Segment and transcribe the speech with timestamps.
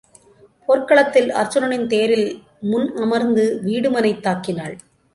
[0.69, 2.27] போர்க்களத்தில் அருச்சுனனின் தேரில்
[2.61, 4.75] முன் அமர்ந்து வீடுமனைத் தாக்கினாள்.